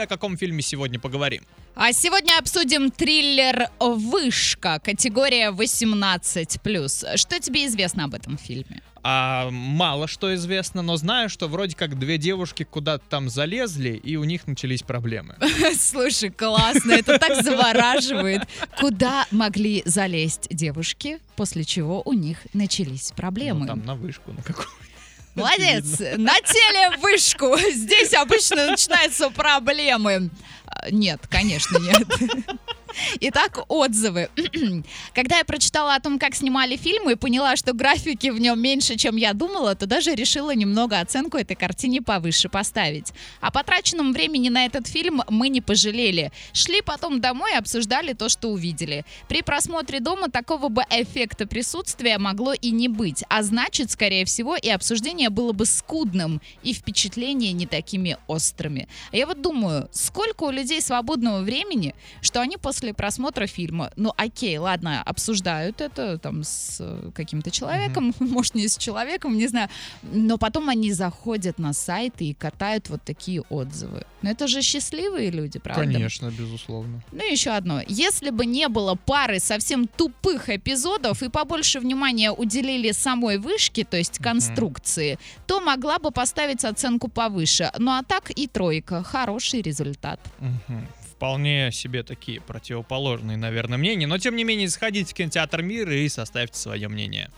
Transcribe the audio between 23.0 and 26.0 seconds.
Ну, проблемы? там на вышку, на какую. Молодец!